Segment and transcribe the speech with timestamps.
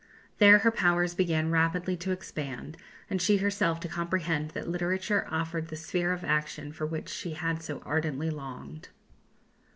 [0.39, 2.75] There her powers began rapidly to expand,
[3.07, 7.33] and she herself to comprehend that literature offered the sphere of action for which she
[7.33, 8.89] had so ardently longed.